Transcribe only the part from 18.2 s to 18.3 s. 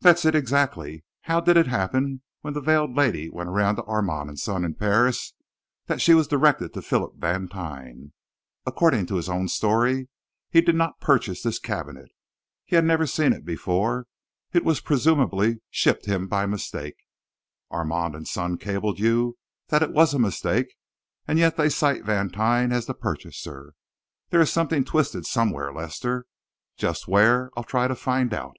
&